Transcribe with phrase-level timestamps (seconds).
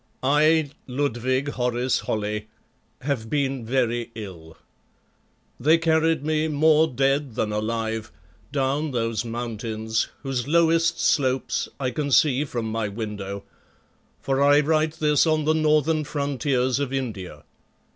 [0.23, 2.47] I, Ludwig Horace Holly,
[3.01, 4.57] have been very ill;
[5.59, 8.11] they carried me, more dead than alive,
[8.51, 13.43] down those mountains whose lowest slopes I can see from my window,
[14.19, 17.43] for I write this on the northern frontiers of India.